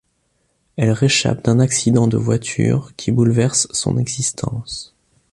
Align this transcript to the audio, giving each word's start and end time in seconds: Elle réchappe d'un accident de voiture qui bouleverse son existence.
Elle 0.77 0.93
réchappe 0.93 1.43
d'un 1.45 1.59
accident 1.59 2.07
de 2.07 2.17
voiture 2.17 2.91
qui 2.97 3.11
bouleverse 3.11 3.67
son 3.71 3.99
existence. 3.99 4.95